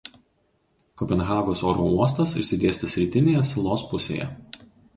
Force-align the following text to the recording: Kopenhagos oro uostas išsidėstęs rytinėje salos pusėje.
Kopenhagos 1.01 1.61
oro 1.73 1.85
uostas 1.97 2.35
išsidėstęs 2.43 2.99
rytinėje 3.03 3.47
salos 3.53 3.87
pusėje. 3.95 4.31